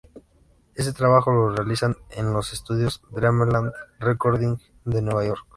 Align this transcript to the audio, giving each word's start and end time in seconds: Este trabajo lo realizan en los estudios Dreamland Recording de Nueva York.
Este 0.73 0.93
trabajo 0.93 1.31
lo 1.31 1.49
realizan 1.53 1.95
en 2.09 2.33
los 2.33 2.53
estudios 2.53 3.03
Dreamland 3.11 3.71
Recording 3.99 4.57
de 4.83 5.03
Nueva 5.03 5.23
York. 5.25 5.45